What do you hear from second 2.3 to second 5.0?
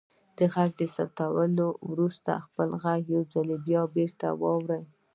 خپل غږ یو ځل بیرته واورئ.